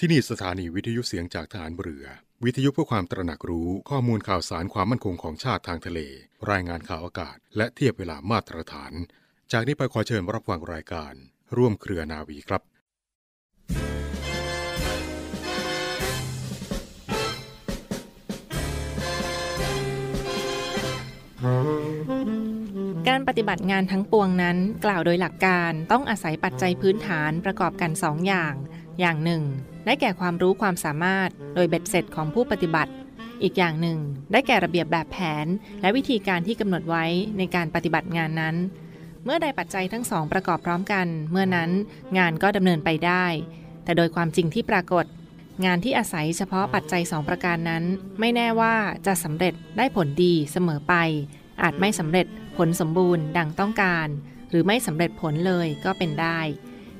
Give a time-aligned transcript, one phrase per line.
[0.00, 2.06] ที่นี่สถานีวิทยุเสียงจากฐานเรือ
[2.44, 6.00] วิทยุเพื่อความตระหนักรู้ข้อมูลข่าวสารความมั่นคงของชาติทางทะเล
[6.50, 8.92] รายงานข่าวอากาศ และเทียบเวลามาตรฐาน
[9.52, 11.12] จากนี้ไปขอเชิญรับฟังรายการ
[11.56, 12.62] ร่วมเครือนาวีครับ
[23.08, 28.54] การปฏิบัติงานทั้งปวงนั้น กล่าวโดยหลักการต้องอาศัยปัจจัยพื้นฐานประกอบกันสองอย่าง
[29.00, 29.44] อย่างหนึ่ง
[29.86, 32.92] ได้แก่ความรู้ความสามารถ โดยเบ็ดเสร็จของผู้ปฏิบัติ
[33.42, 33.98] อีกอย่างหนึ่ง
[34.32, 35.46] ได้แก่ระเบียบแบบแผน
[35.80, 37.04] และวิธีการที่กำหนดไว้
[37.38, 38.56] ในการปฏิบัติงานนั้น
[39.24, 41.70] เมื่อใดปัจจัยทั้งสองประกอบพร้อมกัน เมื่อนั้น
[42.18, 43.26] งานก็ดำเนินไปได้
[43.84, 45.04] แต่โดยความจริงที่ปรากฏ
[45.64, 47.84] งานที่อาศัยเฉพาะปัจจัยสองประการนั้น
[48.20, 48.74] ไม่แน่ว่า
[49.06, 50.94] จะสำเร็จได้ผลดีเสมอไป
[51.62, 52.26] อาจไม่สำเร็จ
[52.56, 54.08] ผลสมบูรณ์ดังต้องการ
[54.50, 56.38] หรือไม่สำเร็จผลเลยก็เป็นได้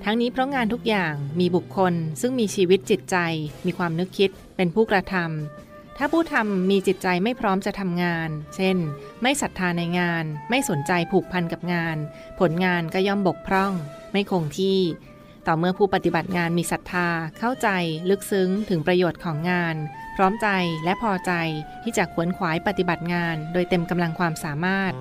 [0.05, 3.17] ทั้งนี้เพราะงานทุกอย่างมีบุคคล ซึ่งมีชีวิตจิตใจ
[3.67, 8.77] มีความนึกคิด เป็นผู้กระทำถ้าผู้ทำมีจิตใจไม่พร้อมจะทำงาน เช่น
[9.23, 11.97] ไม่ศรัทธาในงาน ไม่สนใจผูกพันกับงาน
[12.41, 13.73] ผลงานก็ย่อมบกพร่อง
[14.13, 14.81] ไม่คงที่
[15.47, 17.69] ต่อเมื่อผู้ปฏิบัติงานมีศรัทธา เข้าใจ
[18.11, 19.77] ลึกซึ้งถึงประโยชน์ของงาน
[20.17, 20.49] พร้อมใจ
[20.85, 21.33] และพอใจ
[21.83, 24.93] ที่จะขวนขวายปฏิบัติงาน โดยเต็มกำลังความสามารถ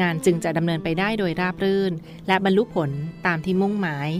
[0.00, 1.92] งานจึงจะดำเนินไปได้โดยราบรื่น
[2.26, 2.90] และบรรลุผล
[3.26, 4.10] ตามที่มุ่งหมาย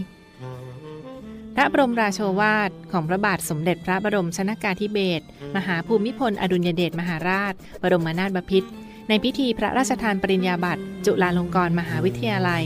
[1.55, 8.69] พระบรมราโชวาทของพระบาทสมเด็จพระบรมชนากาธิเบศรมหาภูมิพลอดุลยเดชมหาราช บรมนาถบพิตร
[9.09, 12.65] ในพิธีพระราชทานปริญญาบัตรจุฬาลงกรณ์มหาวิทยาลัย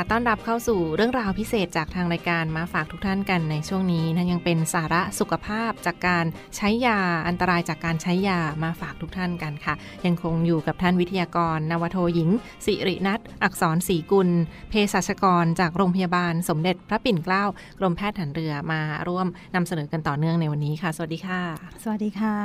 [0.00, 6.24] ค่ะ ต้อนรับเข้าสู่เรื่องราวพิเศษจากทางรายการมาฝากทุกท่านกันในช่วงนี้นะยังเป็นสาระสุขภาพจากการ
[6.56, 9.74] ใช้ยาอันตรายจากการใช้ยามาฝากทุกท่านกันค่ะ
[10.06, 12.30] ยังคงอยู่กับท่านวิทยากร นวโทหญิง
[12.66, 14.28] สิรินัทอักษรศรีกุล
[14.70, 17.44] เภสัชกร จากโรงพยาบาลสมเด็จพระปิ่นเกล้า
[17.78, 21.42] กรมแพทย์ฐานเรือมาร่วมนำเสนอกันต่อเนื่องในวันนี้ค่ะ สวัสดีค่ะ
[21.82, 22.36] สวัสดีค่ะ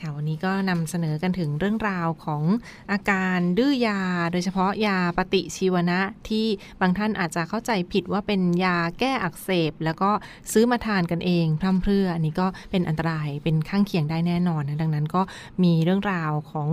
[0.00, 2.42] ค่ะวันนี้ก็นำเสนอกันถึงเรื่องราวของ
[2.92, 4.00] อาการดื้อยา
[4.32, 6.46] โดยเฉพาะยาปฏิชีวนะที่
[6.80, 10.10] บางท่านอาจจะเข้าใจผิดว่าเป็นยาแก้อักเสบ แล้วก็
[10.52, 15.22] ซื้อมาทานกันเองพร่ำเพรื่ออันนี้ก็เป็นอันตรายเป็นข้างเคียงได้แน่นอนนะดังนั้นก็
[15.62, 16.68] มีเรื่องราวของ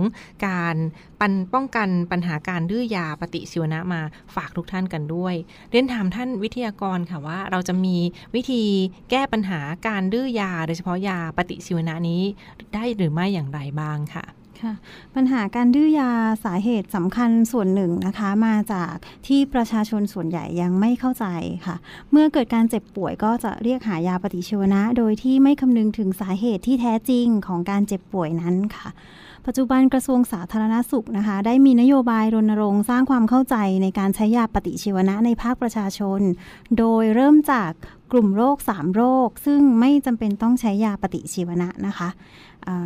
[0.46, 0.76] การ
[1.20, 4.00] ปันป้องกันปัญหาการดื้อยาปฏิชีวนะมา
[4.34, 5.34] ฝากทุกท่านกันด้วย
[5.70, 7.96] เรียนถามท่านวิทยากรค่ะว่าเราจะมี
[8.34, 8.64] วิธี
[9.10, 12.22] แก้ปัญหาการดื้อยา โดยเฉพาะยาปฏิชีวนะนี้
[12.74, 14.74] ได้หรือไม่อย่างไรบ้างค่ะ ค่ะ
[15.14, 16.10] ปัญหาการดื้อยา
[16.44, 18.94] สาเหตุสำคัญส่วนหนึ่งนะคะ มาจาก
[19.26, 21.26] ที่ประชาชนส่วนใหญ่ยังไม่เข้าใจ
[21.66, 21.76] ค่ะ
[22.12, 28.88] เมื่อเกิดการเจ็บป่วยก็จะเรียกหายาปฏิชีวนะ โดยที่ไม่คำนึงถึงสาเหตุที่แท้จริงของการเจ็บป่วยนั้นค่ะ
[29.46, 36.20] ปัจจุบันกระทรวงสาธารณสุขนะคะ ได้มีนโยบายรณรงค์สร้างความเข้าใจในการใช้ยาปฏิชีวนะในภาคประชาชน
[36.78, 37.70] โดยเริ่มจาก
[38.12, 42.08] กลุ่มโรค 3 โรค ซึ่งไม่จำเป็นต้องใช้ยาปฏิชีวนะนะคะ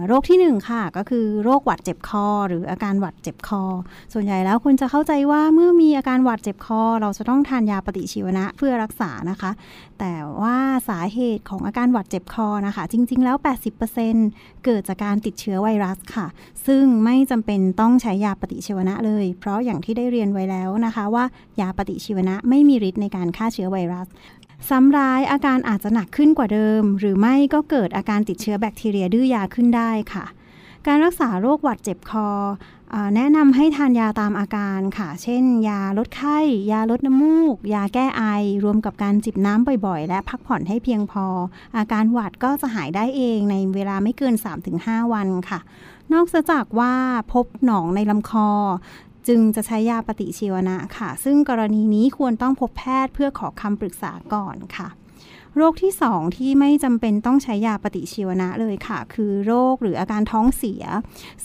[0.06, 3.62] โรคที่ 1 ค่ะ ก็คือโรคหวัดเจ็บคอ หรืออาการหวัดเจ็บคอ
[4.12, 9.50] ส่วนใหญ่แล้วคุณจะเข้าใจว่าเมื่อมีอาการหวัดเจ็บคอ เราจะต้องทานยาปฏิชีวนะเพื่อรักษานะคะ
[10.00, 10.56] แต่ว่า
[10.88, 13.36] สาเหตุของอาการหวัดเจ็บคอนะคะ จริง ๆ แล้ว
[14.00, 16.26] 80%เกิดจากการติดเชื้อไวรัสค่ะ
[16.66, 21.24] ซึ่งไม่จำเป็นต้องใช้ยาปฏิชีวนะเลย เพราะอย่างที่ได้เรียนไว้แล้วนะคะ ว่า
[21.60, 24.06] ยาปฏิชีวนะไม่มีฤทธิ์ในการฆ่าเชื้อไวรัส
[24.68, 30.24] ซ้ำร้ายอาการอาจจะหนักขึ้นกว่าเดิม หรือไม่ก็เกิดอาการติดเชื้อแบคทีเรียดื้อยาขึ้นได้ค่ะ
[30.86, 32.28] การรักษาโรคหวัดเจ็บคอ
[32.94, 36.38] อแนะนำให้ทานยาตามอาการค่ะ เช่น ยาลดไข้
[36.72, 38.22] ยาลดน้ำมูก ยาแก้ไอ
[38.64, 41.26] รวมกับการจิบน้ำบ่อยๆ และพักผ่อนให้เพียงพอ
[41.76, 44.34] อาการหวัดก็จะหายได้เองในเวลาไม่เกิน
[44.74, 45.60] 3-5 วันค่ะ
[46.12, 46.94] นอกจากว่า
[47.32, 48.48] พบหนองในลำคอ
[49.28, 54.88] จึงจะใช้ยาปฏิชีวนะค่ะ ซึ่งกรณีนี้ควรต้องพบแพทย์เพื่อขอคำปรึกษาก่อนค่ะ
[55.56, 60.84] โรคที่ 2 ที่ไม่จำเป็นต้องใช้ยาปฏิชีวนะเลยค่ะ คือโรคหรืออาการท้องเสีย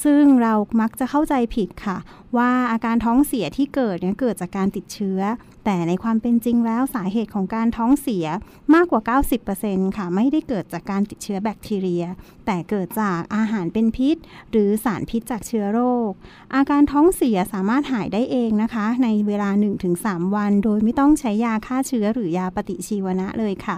[0.03, 1.97] ซึ่งเรามักจะเข้าใจผิดค่ะ
[2.37, 5.19] ว่าอาการท้องเสียที่เกิดเนี่ยเกิดจากการติดเชื้อ
[5.65, 8.25] แต่ในความเป็นจริงแล้วสาเหตุของการท้องเสีย
[8.73, 9.01] มากกว่า
[9.49, 12.05] 90%ค่ะ ไม่ได้เกิดจากการติดเชื้อแบคทีเรีย
[12.45, 14.15] แต่เกิดจากอาหารเป็นพิษ
[14.51, 15.79] หรือสารพิษจากเชื้อโร
[16.09, 16.11] ค
[16.55, 19.49] อาการท้องเสียสามารถหายได้เองนะคะ ในเวลา
[19.93, 23.77] 1-3 วัน โดยไม่ต้องใช้ยาฆ่าเชื้อหรือยาปฏิชีวนะเลยค่ะ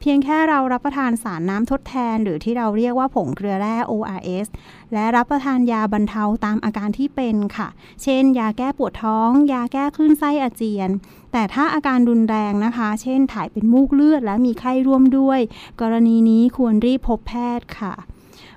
[0.00, 4.46] เพียงแค่เรารับประทานสารน้ำทดแทน หรือที่เราเรียกว่าผงเกลือแร่ ORS
[4.92, 7.68] และรับประทานยาบรรเทาตามอาการที่เป็นค่ะ
[8.02, 10.90] เช่น ยาแก้ปวดท้อง ยาแก้คลื่นไส้อาเจียน
[11.32, 15.40] แต่ถ้าอาการรุนแรงนะคะ เช่น ถ่ายเป็นมูกเลือดและมีไข้ร่วมด้วย
[15.80, 17.94] กรณีนี้ควรรีบพบแพทย์ค่ะ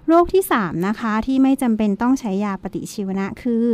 [0.07, 3.65] โรคที่ 3 นะคะ ที่ไม่จำเป็นต้องใช้ยาปฏิชีวนะคือ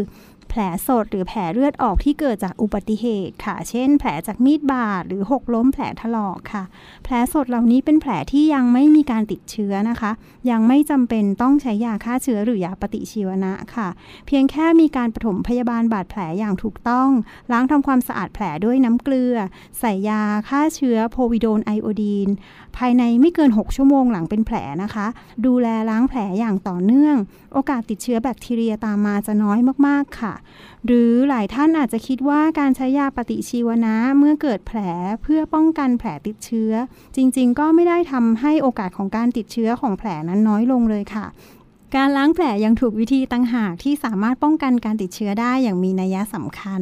[0.50, 6.64] แผลสดหรือแผลเลือดออกที่เกิดจากอุบัติเหตุค่ะ เช่น แผลจากมีดบาดหรือหกล้มแผลถลอกค่ะ
[7.04, 10.12] แผลสดเหล่านี้เป็นแผลที่ยังไม่มีการติดเชื้อนะคะ
[10.50, 13.88] ยังไม่จำเป็นต้องใช้ยาฆ่าเชื้อหรือยาปฏิชีวนะค่ะ
[14.28, 17.10] เพียงแค่มีการปฐมพยาบาลบาดแผลอย่างถูกต้อง
[17.52, 19.36] ล้างทำความสะอาดแผลด้วยน้ำเกลือ
[19.80, 22.30] ใส่ยาฆ่าเชื้อโพวิโดนไอโอดีน
[22.80, 25.08] ภายในไม่เกิน 6 ชั่วโมงหลังเป็นแผลนะคะ
[25.46, 27.16] ดูแลล้างแผลอย่างต่อเนื่อง
[27.54, 30.34] โอกาสติดเชื้อแบคทีเรียตามมาจะน้อยมากๆค่ะ
[30.86, 34.80] หรือหลายท่านอาจจะคิดว่าการใช้ยาปฏิชีวนะเมื่อเกิดแผล
[35.24, 36.72] เพื่อป้องกันแผลติดเชื้อ
[37.16, 41.26] จริงๆ ก็ไม่ได้ทำให้โอกาสของการติดเชื้อของแผลนั้นน้อยลงเลยค่ะ
[41.96, 46.82] การล้างแผลยังถูกวิธีตั้งหากที่สามารถป้องกันการติดเชื้อได้อย่างมีนัยสำคัญ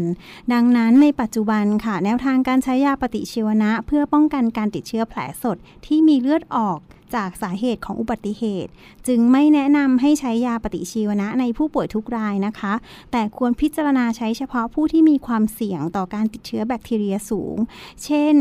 [0.53, 6.79] ดังนั้นในปัจจุบันค่ะ แนวทางการใช้ยาปฏิชีวนะ เพื่อป้องกันการติดเชื้อแผลสดที่มีเลือดออก
[7.15, 8.71] จากสาเหตุของอุบัติเหตุ
[9.07, 12.73] จึงไม่แนะนำให้ใช้ยาปฏิชีวนะในผู้ป่วยทุกรายนะคะ
[13.11, 17.55] แต่ควรพิจารณาใช้เฉพาะผู้ที่มีความเสี่ยงต่อการติดเชื้อแบคทีเรียสูง
[18.03, 18.35] เช่น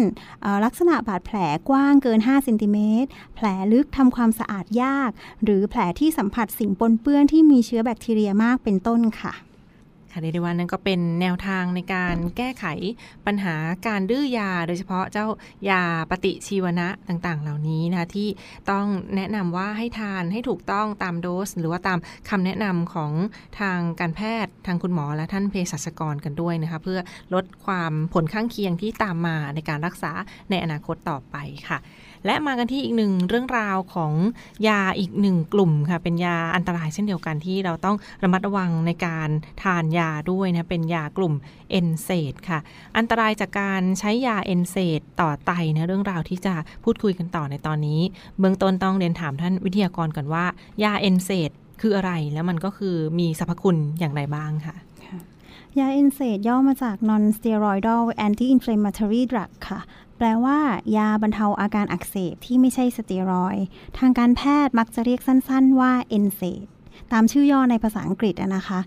[0.64, 1.36] ลักษณะบาดแผล
[1.68, 5.10] กว้างเกิน5เซนติเมตรแผลลึกทำความสะอาดยาก
[5.44, 9.34] หรือแผลที่สัมผัสสิ่งปนเปื้อนที่มีเชื้อแบคทีเรียมากเป็นต้นค่ะ
[10.16, 12.66] ค่ะเรียกได้ว่านั่นก็เป็นแนวทางในการแก้ไข
[13.26, 13.54] ปัญหา
[13.86, 15.26] การดื้อยา โดยเฉพาะเจ้า
[15.70, 18.28] ยาปฏิชีวนะต่างๆ เหล่านี้นะคะที่
[18.70, 18.86] ต้อง
[19.16, 21.98] แนะนำว่าให้ทานให้ถูกต้องตามโดส หรือว่าตาม
[22.30, 23.12] คำแนะนำของ
[23.60, 27.00] ทางการแพทย์ทางคุณหมอและท่านเภสัชกรกันด้วยนะคะเพื่อ
[27.34, 30.12] ลดความผลข้างเคียงที่ตามมาในการรักษา
[30.50, 31.36] ในอนาคตต่อไป
[31.68, 31.78] ค่ะ
[32.26, 34.12] และมากันที่อีกหนึ่งเรื่องราวของ
[34.68, 39.28] ยาอีกหนึ่งกลุ่มค่ะเป็นยาอันตรายเช่นเดียวกันที่เราต้องระมัดระวังในการ
[39.62, 41.34] ทานยาด้วยนะเป็นยากลุ่ม
[41.70, 42.58] NSAID ค่ะ
[42.96, 48.00] อันตรายจากการใช้ยา NSAID ต่อไตนะเรื่องราวที่จะพูดคุยกันต่อในตอนนี้
[48.38, 50.44] เบื้องต้นต้องเรียนถามท่านวิทยากรก่อนว่า
[50.82, 51.50] ยา NSAID
[51.80, 54.76] คืออะไรแล้วมันก็คือมีสรรพคุณอย่างไรบ้างค่ะ
[55.78, 59.80] ยา NSAID ย่อมาจาก non steroidal anti inflammatory drug ค่ะ
[60.18, 60.58] แปลว่า
[60.96, 63.56] ยาบรรเทาอาการอักเสบที่ไม่ใช่สเตียรอยด์
[63.98, 66.66] ทางการแพทย์มักจะเรียกสั้นๆว่าเอนเซด
[67.12, 68.80] ตามชื่อย่อในภาษาอังกฤษนะคะ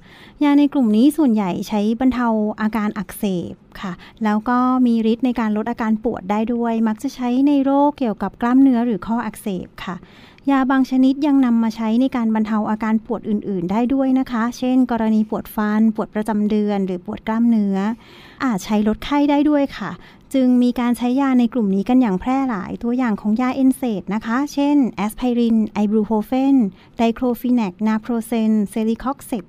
[0.43, 2.27] ยาในกลุ่มนี้ส่วนใหญ่ใช้บรรเทา
[2.61, 3.91] อาการอักเสบค่ะ
[4.23, 9.95] แล้วก็มีฤทธิ์ในการลดอาการปวดได้ด้วย มักจะใช้ในโรคเกี่ยวกับกล้ามเนื้อหรือข้ออักเสบค่ะ
[10.51, 17.77] ยาบางชนิดยังนำมาใช้ในการบรรเทาอาการปวดอื่น ๆ ได้ด้วยนะคะ เช่น กรณีปวดฟัน ปวดประจำเดือน หรือปวดกล้ามเนื้อ
[18.43, 19.91] อาจใช้ลดไข้ได้ด้วยค่ะ
[20.33, 26.55] จึงมีการใช้ยาในกลุ่มนี้กันอย่างแพร่หลาย ตัวอย่างของยา NSAID นะคะ เช่น แอสไพริน ibuprofen
[26.97, 29.43] diclofenac naproxen celecoxib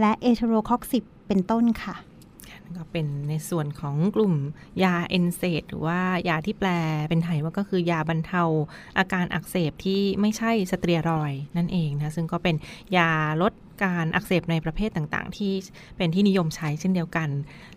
[0.00, 1.96] และ etoricoxib เป็นต้นค่ะ
[2.76, 4.34] ก็เป็นในส่วนของกลุ่ม
[4.82, 6.68] ยา NSAID หรือว่ายาที่แปล
[7.08, 8.42] เป็นไทยว่าก็คือยาบรรเทา
[8.98, 12.56] อาการอักเสบที่ไม่ใช่สเตียรอยด์นั่นเองนะ ซึ่งก็เป็น
[12.96, 13.10] ยา
[13.42, 15.52] ลด การอักเสบในประเภทต่างๆ ที่
[15.96, 17.28] เป็นที่นิยมใช้เช่นเดียวกัน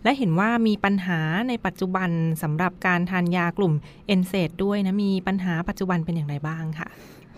[0.02, 2.10] และเห็นว่ามีปัญหาในปัจจุบัน
[2.42, 3.74] สำหรับการทานยากลุ่ม
[4.06, 6.88] NSAID ด้วยนะมีปัญหาปัจจุบันเป็นอย่างไรบ้างค่ะ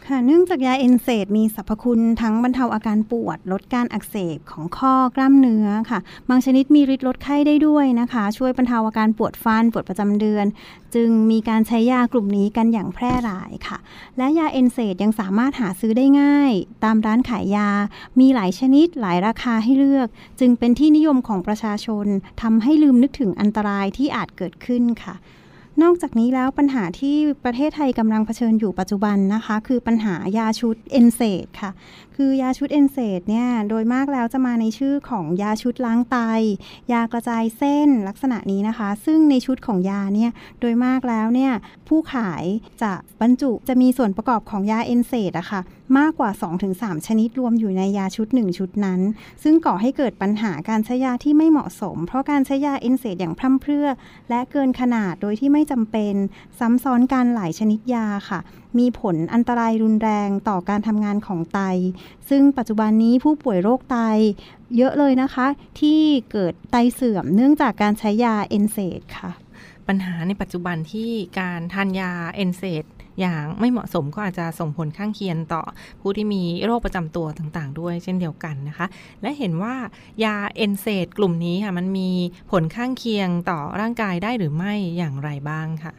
[0.09, 10.47] ค่ะเนื่องจากยา NSAID มีสรรพคุณทั้งบรรเทาอาการปวด ลดการอักเสบของข้อกล้ามเนื้อค่ะ บางชนิดมีฤทธิ์ลดไข้ได้ด้วยนะคะ ช่วยบรรเทาอาการปวดฟัน ปวดประจำเดือน
[10.95, 13.79] จึงมีการใช้ยากลุ่มนี้กันอย่างแพร่หลายค่ะ
[14.19, 16.53] และยา NSAID ยังสามารถหาซื้อได้ง่าย
[16.85, 17.71] ตามร้านขายยา
[18.21, 20.09] มีหลายชนิดหลายราคาให้เลือก
[20.41, 22.07] จึงเป็นที่นิยมของประชาชน
[22.43, 25.17] ทำให้ลืมนึกถึงอันตรายที่อาจเกิดขึ้นค่ะ
[25.83, 31.71] นอกจากนี้แล้วปัญหาที่ประเทศไทยกำลังเผชิญอยู่ปัจจุบันนะคะ คือปัญหายาชุด NSAID ค่ะ
[32.17, 36.17] คือยาชุด NSAID เนี่ยโดยมากแล้วจะมาในชื่อของยาชุดล้างไต
[36.93, 41.53] ยากระจายเส้นลักษณะนี้นะคะ ซึ่งในชุดของยาเนี่ยโดยมากแล้วเนี่ย
[41.89, 42.45] ผู้ขาย
[42.83, 45.61] จะบรรจุจะมีส่วนประกอบของยา NSAID อะค่ะ
[45.99, 46.31] มากกว่า
[46.69, 49.01] 2-3 ชนิดรวมอยู่ในยาชุด 1 ชุดนั้น
[49.43, 53.89] ซึ่งก่อให้เกิดปัญหาการใช้ยาที่ไม่เหมาะสม เพราะการใช้ยา NSAID อย่างพร่ำเพรื่อ
[54.31, 56.15] และเกินขนาดโดยที่ไม่จำเป็น
[56.59, 58.41] ซ้ำซ้อนกันหลายชนิดยาค่ะ
[58.79, 61.61] มีผลอันตรายรุนแรงต่อการทำงานของไต
[62.29, 63.97] ซึ่งปัจจุบันนี้ผู้ป่วยโรคไต
[64.77, 65.47] เยอะเลยนะคะ
[65.81, 66.01] ที่
[66.33, 69.33] เกิดไตเสื่อมเนื่องจากการใช้ยา NSAID ค่ะ
[69.89, 71.11] ปัญหาในปัจจุบันที่
[71.41, 72.85] การทานยา NSAID
[73.21, 75.63] อย่างไม่เหมาะสมก็อาจจะส่งผลข้างเคียงต่อ
[76.01, 78.87] ผู้ที่มีโรคประจำตัวต่างๆ ด้วยเช่นเดียวกันนะคะ
[79.23, 79.75] และเห็นว่า
[80.25, 82.11] ยา NSAID กลุ่มนี้ค่ะมันมี
[82.51, 85.93] ผลข้างเคียงต่อร่างกายได้หรือไม่อย่างไรบ้างค่ะ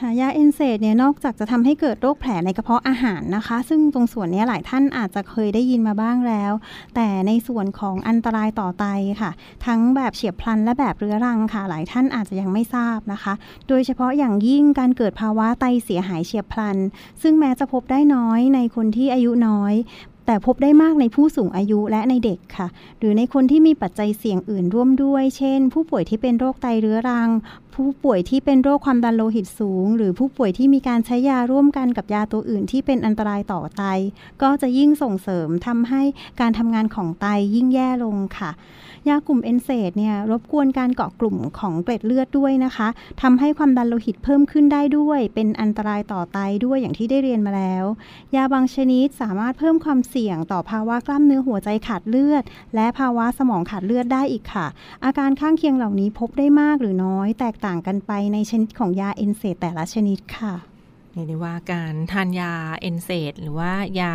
[0.00, 6.52] ค่ะยา NSAID เนี่ยนอกจากจะทำให้เกิดโรคแผลในกระเพาะอาหารนะคะ ซึ่งตรงส่วนนี้หลายท่านอาจจะเคยได้ยินมาบ้างแล้ว
[6.94, 8.84] แต่ในส่วนของอันตรายต่อไต
[9.20, 9.30] ค่ะ
[9.66, 13.34] ทั้งแบบเฉียบพลันและแบบเรื้อรังค่ะ หลายท่านอาจจะยังไม่ทราบนะคะ
[13.68, 16.76] โดยเฉพาะอย่างยิ่งการเกิดภาวะไตเสียหายเฉียบพลัน
[17.22, 19.74] ซึ่งแม้จะพบได้น้อยในคนที่อายุน้อย
[20.26, 27.30] แต่พบได้มากในผู้สูงอายุและในเด็กค่ะ หรือในคนที่มีปัจจัยเสี่ยงอื่นร่วมด้วย เช่น ผู้ป่วยที่เป็นโรคไตเรื้อรัง
[27.74, 33.82] ผู้ป่วยที่เป็นโรคความดันโลหิตสูง หรือผู้ป่วยที่มีการใช้ยาร่วมกันกับยาตัวอื่น ที่เป็นอันตรายต่อไต
[34.42, 36.02] ก็จะยิ่งส่งเสริมทำให้
[36.40, 38.50] การทำงานของไตยิ่งแย่ลงค่ะ
[39.08, 42.88] ยากลุ่มเอนเซดเนี่ยรบกวนการเกาะกลุ่มของเกล็ดเลือดด้วยนะคะ
[43.22, 47.84] ทำให้ความดันโลหิตเพิ่มขึ้นได้ด้วย เป็นอันตรายต่อไตด้วยอย่างที่ได้เรียนมาแล้ว
[48.36, 52.42] ยาบางชนิดสามารถเพิ่มความเสี่ยงต่อภาวะกล้ามเนื้อหัวใจขาดเลือด
[52.74, 54.66] และภาวะสมองขาดเลือดได้อีกค่ะ
[55.04, 60.54] อาการข้างเคียงเหล่านี้พบได้มากหรือน้อยแตกต่างกันไปในชนิดของยาเอนเซดแต่ละชนิดค่ะ
[61.14, 64.14] เรียกได้ว่าการทานยาเอนเซดหรือว่ายา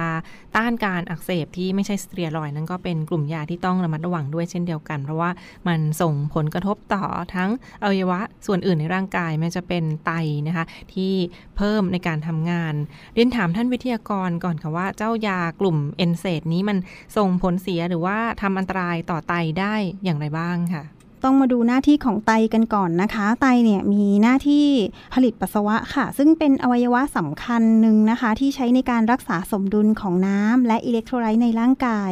[0.56, 5.30] ต้านการอักเสบที่ไม่ใช่สเตียรอยนั้นก็เป็นกลุ่มยาที่ต้องระมัดระวังด้วยเช่นเดียวกัน เพราะว่า
[5.68, 7.04] มันส่งผลกระทบต่อ
[7.36, 7.50] ทั้ง
[7.82, 10.12] อวัยวะส่วนอื่นในร่างกายไม่จะเป็นไต
[10.48, 11.14] นะคะ ที่
[11.58, 12.74] เพิ่มในการทำงาน
[13.14, 16.78] เรียนถามท่านวิทยากรก่อนค่ะว่าเจ้ายากลุ่มเอนเซดนี้มัน
[17.18, 20.84] ส่งผลเสียหรือว่าทำอันตรายต่อไตได้อย่างไรบ้างค่ะ
[21.24, 24.68] ต้องมาดูหน้าที่ของไตกันก่อนนะคะ ไตเนี่ยมีหน้าที่
[25.14, 32.12] ผลิตปัสสาวะค่ะ ซึ่งเป็นอวัยวะสำคัญหนึ่งนะคะ ที่ใช้ในการรักษาสมดุลของน้ำและอิเล็กโทรไลต์ในร่างกาย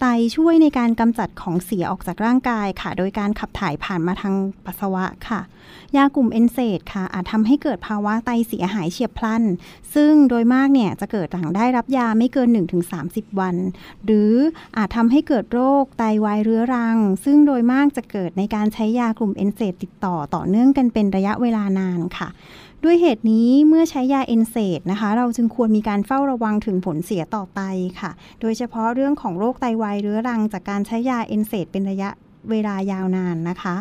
[0.00, 0.04] ไต
[0.36, 5.40] ช่วยในการกำจัดของเสียออกจากร่างกายค่ะ โดยการขับถ่ายผ่านมาทางปัสสาวะค่ะ
[5.96, 9.42] ยากลุ่ม NSAID ค่ะ อาจทำให้เกิดภาวะไตเสียหายเฉียบพลัน
[9.94, 12.48] ซึ่งโดยมากเนี่ยจะเกิดหลังได้รับยาไม่เกิน
[12.94, 13.56] 1-30 วัน
[14.04, 14.32] หรือ
[14.76, 22.28] อาจทำให้เกิดโรคไตวายเรื้อรัง ซึ่งโดยมากจะเกิดในในการใช้ยากลุ่ม NSAID ติดต่อต่อเนื่องกันเป็นระยะเวลานานค่ะ
[22.84, 27.60] ด้วยเหตุนี้เมื่อใช้ยาเอนเซตนะคะ เราจึงควรมีการเฝ้าระวังถึงผลเสียต่อไต
[28.00, 32.10] ค่ะ โดยเฉพาะเรื่องของโรคไตวายเรื้อรังจากการใช้ยาเอนเซตเป็นระยะ
[32.50, 33.76] เวลายาวนานนะคะ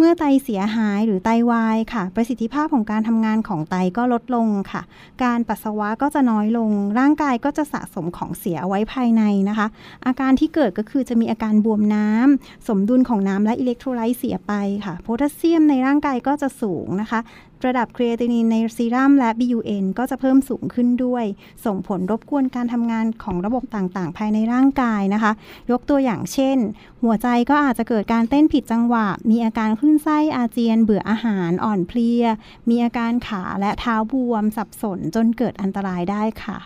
[0.00, 4.82] เมื่อไตเสียหายหรือไตวายค่ะ ประสิทธิภาพของการทำงานของไตก็ลดลงค่ะ
[5.24, 9.66] การปัสสาวะก็จะน้อยลง ร่างกายก็จะสะสมของเสียเอาไว้ภายในนะคะ
[10.06, 14.52] อาการที่เกิดก็คือจะมีอาการบวมน้ำสมดุลของน้ำและอิเล็กโทรไลต์เสียไป
[14.84, 17.20] ค่ะ โพแทสเซียมในร่างกายก็จะสูงนะคะ
[17.66, 21.24] ระดับครีเอตินินในซีรัมและ BUN ก็จะเพิ่มสูงขึ้นด้วย
[21.64, 25.32] ส่งผลรบกวนการทำงานของระบบต่างๆ ภายในร่างกายนะคะ
[25.70, 26.56] ยกตัวอย่างเช่น
[27.02, 32.24] หัวใจก็อาจจะเกิดการเต้นผิดจังหวะ มีอาการคลื่นไส้อาเจียน เบื่ออาหารอ่อนเพลีย
[32.68, 36.58] มีอาการขาและเท้าบวมสับสนจนเกิดอันตรายได้ค่ะ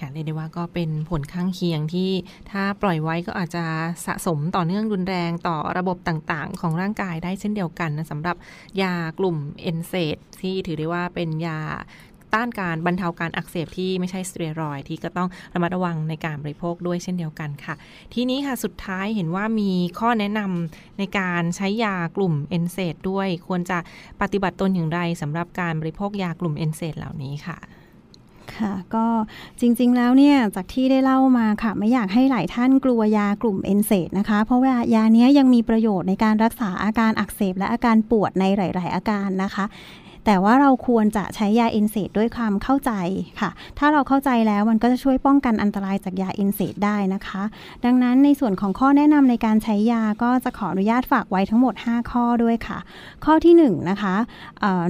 [0.00, 2.10] ค่ะเรียกได้ว่าก็เป็นผลข้างเคียงที่
[2.50, 3.64] ถ้าปล่อยไว้ก็อาจจะ
[4.06, 8.36] สะสมต่อเนื่องรุนแรงต่อระบบต่างๆ ของร่างกายได้เช่นเดียวกันนะสำหรับ
[8.82, 11.60] ยากลุ่ม NSAID ที่ถือได้ว่าเป็นยา
[12.34, 17.74] ต้านการบรรเทาการอักเสบที่ไม่ใช่สเตียรอยด์ที่ก็ต้องระมัดระวังในการบริโภคด้วยเช่นเดียวกันค่ะ
[18.14, 23.78] ทีนี้ค่ะสุดท้ายเห็นว่ามีข้อแนะนำในการใช้ยากลุ่ม NSAID ด้วย ควรจะ
[24.20, 27.58] ปฏิบัติตนอย่างไรสำหรับการบริโภคยากลุ่ม NSAID เหล่านี้ค่ะ
[28.60, 29.06] ค่ะ ก็
[29.60, 39.64] จริงๆแล้วเนี่ยจากที่ได้เล่ามาค่ะ ไม่อยากให้หลายท่านกลัวยากลุ่ม NSAID นะคะ เพราะว่ายาเนี้ยยังมีประโยชน์ในการรักษาอาการอักเสบและอาการปวดในหลาย ๆ อาการนะคะ
[40.26, 42.92] แต่ว่าเราควรจะใช้ยา NSAID ด้วยความเข้าใจ
[43.40, 47.42] ค่ะ ถ้าเราเข้าใจแล้วมันก็จะช่วยป้องกันอันตรายจากยา NSAID ได้นะคะ
[47.84, 52.78] ดังนั้นในส่วนของข้อแนะนำในการใช้ยาก็จะขออนุญาตฝากไว้ทั้งหมด 5 ข้อด้วยค่ะ
[53.24, 54.14] ข้อที่1นะคะ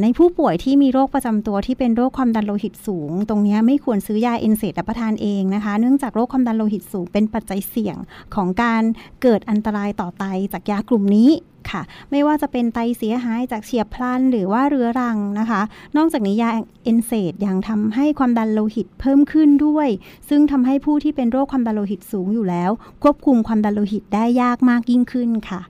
[0.02, 7.96] ในผู้ป่วยที่มีโรคประจำตัวที่เป็นโรคความดันโลหิตสูง ตรงนี้ไม่ควรซื้อยา NSAID รับประทานเองนะคะ เนื่องจากโรคความดันโลหิตสูงเป็นปัจจัยเสี่ยง
[8.34, 8.82] ของการ
[9.22, 11.30] เกิดอันตรายต่อไตจากยากลุ่มนี้
[11.70, 15.62] ค่ะ ไม่ว่าจะเป็นไตเสียหายจากเฉียบพลันหรือว่าเรื้อรังนะคะ
[15.96, 16.50] นอกจากนี้ยา
[16.84, 19.88] NSAID ยังทำให้ความดันโลหิตเพิ่มขึ้นด้วย
[20.28, 22.70] ซึ่งทำให้ผู้ที่เป็นโรคความดันโลหิตสูงอยู่แล้ว
[23.02, 25.60] ควบคุมความดันโลหิตได้ยากมากยิ่งขึ้นค่ะ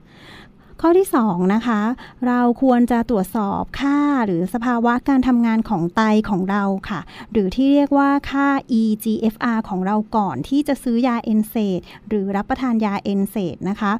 [0.83, 1.81] ข้อที่2นะคะ
[2.27, 6.99] เราควรจะตรวจสอบค่าหรือสภาวะการทำงานของไตของเราค่ะ
[7.31, 8.47] หรือที่เรียกว่าค่า
[8.81, 13.93] eGFR ของเราก่อนที่จะซื้อยา NSAID หรือรับประทานยา NSAID นะคะ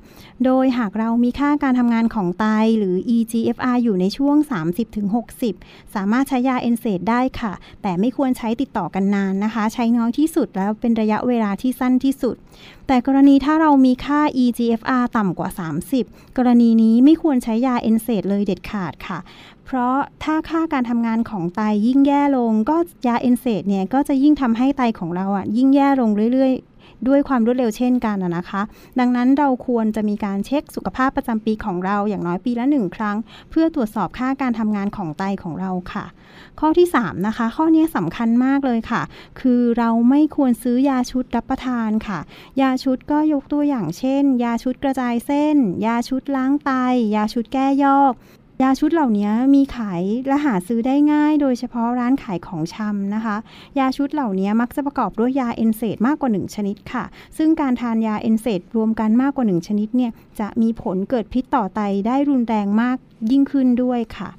[0.45, 2.45] โดยหากเรามีค่าการทำงานของไต
[2.77, 4.37] หรือ eGFR อยู่ในช่วง
[5.15, 12.37] 30-60 สามารถใช้ยา NSAID ได้ค่ะ แต่ไม่ควรใช้ติดต่อกันนานนะคะ ใช้น้อยที่สุดแล้วเป็นระยะเวลาที่สั้นที่สุด
[12.87, 15.49] แต่กรณีถ้าเรามีค่า eGFR ต่ำกว่า
[15.93, 19.19] 30 กรณีนี้ไม่ควรใช้ยา NSAID เลยเด็ดขาดค่ะ
[19.65, 26.51] เพราะถ้าค่าการทำงานของไตยิ่งแย่ลง ก็ยา NSAID เนี่ยก็จะยิ่งทำให้ไตของเราอะยิ่งแย่ลงเรื่อย
[27.07, 28.61] ด้วยความรวดเร็วเช่นกันนะคะ
[28.99, 33.17] ดังนั้นเราควรจะมีการเช็คสุขภาพประจำปีของเราอย่างน้อยปีละหนึ่งครั้ง
[33.49, 36.05] เพื่อตรวจสอบค่าการทำงานของไตของเราค่ะ
[36.59, 39.01] ข้อที่ 3 นะคะ ข้อนี้สำคัญมากเลยค่ะ
[39.39, 42.19] คือเราไม่ควรซื้อยาชุดรับประทานค่ะ
[42.61, 46.71] ยาชุดก็ยกตัวอย่างเช่น ยาชุดกระจายเส้น ยาชุดล้างไต
[47.15, 48.13] ยาชุดแก้ยอก
[48.61, 53.35] ยาชุดเหล่านี้มีขายและหาซื้อได้ง่าย โดยเฉพาะร้านขายของชำนะคะ
[53.79, 57.03] ยาชุดเหล่านี้มักจะประกอบด้วยยาเอนเซตมากกว่า 1 ชนิดค่ะ
[57.37, 62.97] ซึ่งการทานยาเอนเซตรวมกันมากกว่า 1 ชนิดเนี่ยจะมีผลเกิดพิษต่อไตได้รุนแรงมาก
[63.31, 64.29] ยิ่งขึ้นด้วยค่ะ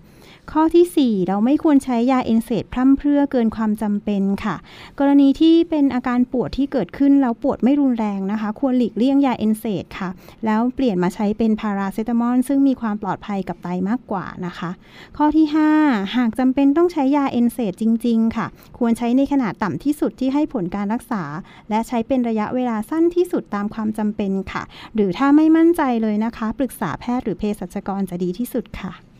[0.50, 4.56] ข้อที่ 4 เราไม่ควรใช้ยา NSAID พร่ำเพรื่อเกินความจำเป็นค่ะ
[4.98, 10.08] กรณีที่เป็นอาการปวดที่เกิดขึ้นแล้วปวดไม่รุนแรงนะคะ ควรหลีกเลี่ยงยา NSAID ค่ะ
[10.44, 14.70] แล้วเปลี่ยนมาใช้เป็นพาราเซตามอลซึ่งมีความปลอดภัยกับไตมากกว่านะคะ
[15.16, 15.46] ข้อที่
[15.80, 18.46] 5 หากจำเป็นต้องใช้ยา NSAID จริง ๆ ค่ะ
[18.78, 21.22] ควรใช้ในขนาดต่ำที่สุดที่ให้ผลการรักษา
[21.70, 24.62] และใช้เป็นระยะเวลาสั้นที่สุดตามความจำเป็นค่ะ
[24.94, 29.11] หรือถ้าไม่มั่นใจเลยนะคะ ปรึกษาแพทย์หรือเภสัชกรจะดีที่สุดค่ะ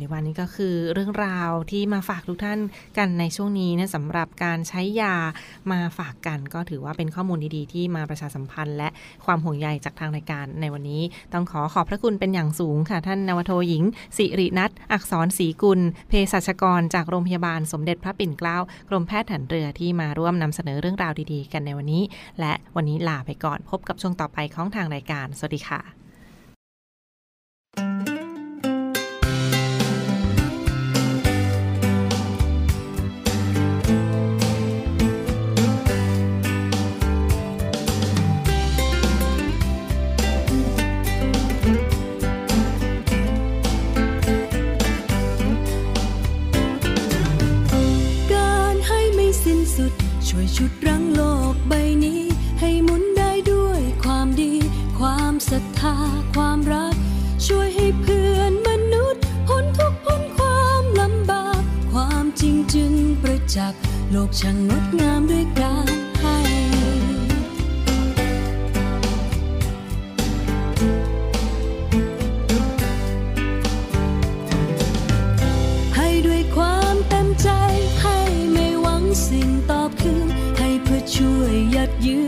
[0.00, 2.58] ในวันนี้ก็คือเรื่องราวที่มาฝากทุกท่าน
[2.98, 5.14] กันในช่วงนี้นะสำหรับการใช้ยา
[5.72, 8.88] มาฝากกัน ก็ถือว่าเป็นข้อมูลดีๆ ที่มาประชาสัมพันธ์ และ
[9.24, 11.02] ความห่วงใยจากทางรายการในวันนี้
[11.32, 13.84] ต้องขอขอบพระคุณเป็นอย่างสูงค่ะ ท่านนวโทหญิง
[14.16, 22.02] สิรินัทอักษรศรีกุล เภสัชกร จากโรงพยาบาลสมเด็จพระปิ่นเกล้ากรมแพทย์ฐานเรือที่มาร่วมนำเสนอเรื่องราวดีๆ กันในวันนี้
[22.40, 25.97] และวันนี้ลาไปก่อนพบกับช่วงต่อไปของทางรายการสวัสดีค่ะ
[50.28, 51.72] ช่วยชุดรั้งโลกใบ
[52.04, 52.22] นี้
[52.60, 54.52] ให้หมุนได้ด้วยความดี
[54.98, 55.96] ความศรัทธา
[56.34, 56.94] ความรัก
[57.46, 61.60] ช่วยให้เพื่อนมนุษย์พ้นทุกข์พ้นความลำบาก
[61.92, 62.92] ความจริงจึง
[63.22, 63.80] ประจักษ์
[64.10, 65.77] โลกช่างงดงามด้วยกา
[82.26, 82.27] ว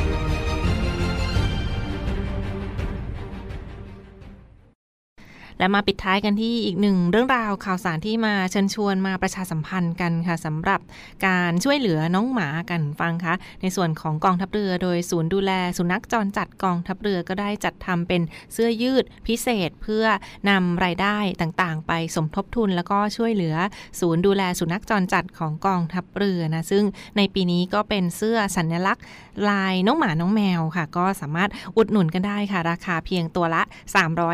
[5.59, 10.79] และมาปิดท้ายกันที่อีกหนึ่งเรื่องราวข่าวสารที่มาเชิญชวนมาประชาสัมพันธ์กันค่ะสำหรับ
[11.27, 18.21] การช่วยเหลือน้องหมากันฟังคะในส่วนของกองทัพเรือ โดยศูนย์ดูแลสุนัขจรจัดกองทัพเรือก็ได้จัดทำเป็น
[18.53, 20.05] เสื้อยืดพิเศษเพื่อ
[20.49, 23.55] นำรายได้ต่างๆ ไปสมทบทุนแล้วก็ช่วยเหลือ
[23.99, 26.83] ศูนย์ดูแลสุนัขจรจัดของกองทัพเรือนะซึ่ง
[27.17, 29.03] ในปีนี้ก็เป็นเสื้อสัญลักษณ์
[29.49, 33.61] ลายน้องหมาน้องแมวค่ะ ก็สามารถอุดหนุนกันได้ค่ะ ราคาเพียงตัวละ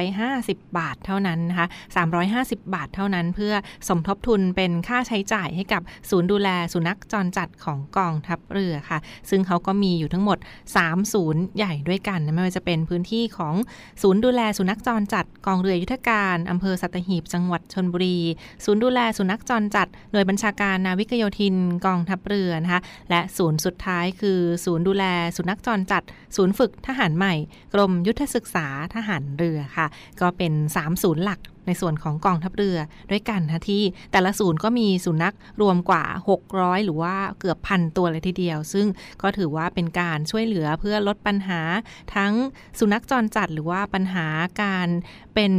[0.07, 1.67] 350 บาทเท่านั้นนะคะ
[2.15, 3.53] 350 บาทเท่านั้นเพื่อ
[3.87, 10.37] สมทบทุนเป็นค่าใช้จ่ายให้กับศูนย์ดูแลสุนัขจรจัดของกองทัพเรือค่ะ ซึ่งเขาก็มีอยู่ทั้งหมด
[10.75, 13.55] 3 ศูนย์ใหญ่ด้วยกันไม่ว่าจะเป็นพื้นที่ของ
[14.01, 18.19] ศูนย์ดูแลสุนัขจรจัดกองเรือยุทธการอำเภอสัตหีบจังหวัดชนบุรี
[18.65, 25.05] ศูนย์ดูแลสุนัขจรจัดหน่วยบัญชาการนาวิกโยธินกองทัพเรือนะคะและศูนย์สุดท้ายคือศูนย์ดูแล
[25.37, 26.03] สุนัขจรจัด
[26.35, 27.33] ศูนย์ฝึกทหารใหม่
[27.73, 29.87] กรมยุทธศึกษาทหารเรือค่ะ
[30.21, 32.77] ก็เป็น 3ศูนย์หลักในส่วนของกองทัพเรือ
[33.11, 36.03] ด้วยกันนะที่แต่ละศูนย์ก็มีสุนัขรวมกว่า
[36.43, 38.87] 600 หรือว่าเกือบพันตัวเลยทีเดียว ซึ่ง
[39.21, 41.61] ก็ถือว่าเป็นการช่วยเหลือเพื่อลดปัญหา
[42.15, 42.33] ทั้ง
[42.79, 44.27] สุนัขจรจัดหรือว่าปัญหา
[44.63, 44.87] การ
[45.35, 45.51] เป็น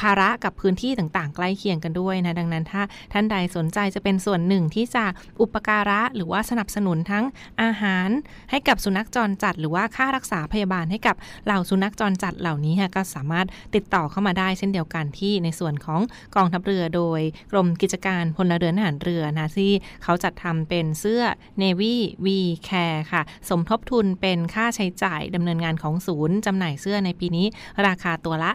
[0.00, 2.82] ภาระกับพื้นที่ต่างๆ ใกล้เคียงกันด้วยนะดังนั้นถ้า
[3.12, 5.04] ท่านใดสนใจจะเป็นส่วนหนึ่งที่จะ
[5.40, 7.24] อุปการะหรือว่าสนับสนุนทั้ง
[7.62, 8.08] อาหาร
[8.50, 16.00] ให้กับสุนัขจรจัด หรือว่าค่ารักษาพยาบาลให้กับเหล่าสุนัขจรจัดเหล่านี้ก็สามารถติดต่อเข้ามาได้เช่นเดียวกันที่ในส่วนของ
[16.36, 17.20] กองทัพเรือโดย
[17.52, 21.22] กรมกิจการพลเรือนทหารเรือนะที่เขาจัดทำเป็นเสื้อ
[21.62, 22.26] Navy V
[22.68, 27.46] Care ค่ะ สมทบทุนเป็นค่าใช้จ่ายดำเนินงานของศูนย์จำหน่ายเสื้อในปีนี้
[27.86, 28.50] ราคาตัวละ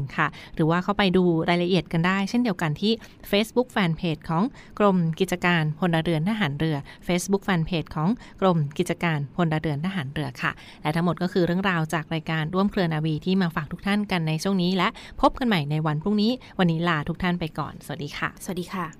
[0.00, 2.92] 024754821 ค่ะ หรือว่าเข้าไปดูรายละเอียดกันได้ เช่นเดียวกันที่
[3.30, 4.44] Facebook Fanpage ของ
[4.78, 8.08] กรมกิจการพลเรือนทหารเรือ Facebook Fanpage ของ
[8.40, 10.52] กรมกิจการพลเรือนทหารเรือค่ะ
[10.82, 14.88] และทั้งหมดก็คือเรื่องราวจากรายการร่วมเครือนาวีที่มาฝากทุกท่านกันในช่วงนี้และ
[15.20, 18.99] พบกันใหม่ในวันพรุ่งนี้ วันนี้ลาทุกท่านไปก่อน สวัสดีค่ะ สวัสดีค่ะ